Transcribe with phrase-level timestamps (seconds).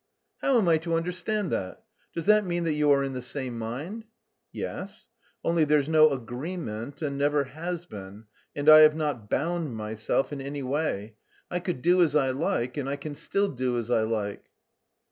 [0.41, 1.83] "How am I to understand that?
[2.15, 4.05] Does that mean that you are in the same mind?"
[4.51, 5.07] "Yes.
[5.43, 8.25] Only there's no agreement and never has been,
[8.55, 11.17] and I have not bound myself in any way.
[11.51, 14.45] I could do as I like and I can still do as I like."